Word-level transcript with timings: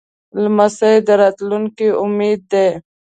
لمسی 0.41 0.95
د 1.07 1.09
راتلونکي 1.21 1.87
امید 2.03 2.41
دی. 2.51 2.67